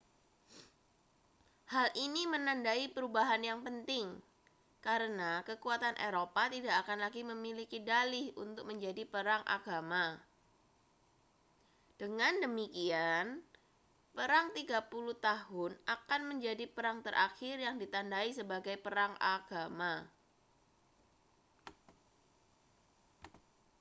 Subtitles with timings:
[1.71, 4.05] hal ini menandai perubahan yang penting
[4.85, 10.05] karena kekuatan eropa tidak akan lagi memiliki dalih untuk menjadi perang agama
[12.01, 13.25] dengan demikian
[14.17, 19.93] perang tiga puluh tahun akan menjadi perang terakhir yang ditandai sebagai perang agama